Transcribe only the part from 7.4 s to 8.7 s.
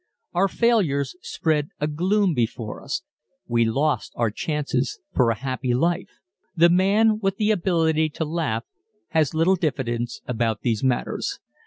ability to laugh